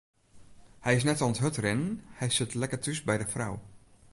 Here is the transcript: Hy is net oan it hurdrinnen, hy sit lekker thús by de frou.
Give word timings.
Hy 0.85 0.91
is 0.99 1.05
net 1.07 1.21
oan 1.23 1.33
it 1.35 1.41
hurdrinnen, 1.41 1.91
hy 2.19 2.27
sit 2.33 2.51
lekker 2.59 2.81
thús 2.83 2.99
by 3.07 3.15
de 3.21 3.27
frou. 3.33 3.53